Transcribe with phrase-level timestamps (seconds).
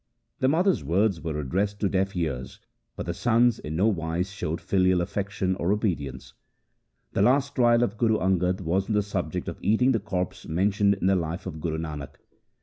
[0.39, 2.59] The mother's words were addressed to deaf ears
[2.95, 6.33] for the sons in no wise showed filial affection or obedience.
[7.13, 10.95] The last trial of Guru Angad was on the subject of eating the corpse mentioned
[10.95, 12.15] in the Life of Guru Nanak.